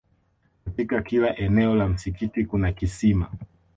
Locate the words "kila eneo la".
1.01-1.87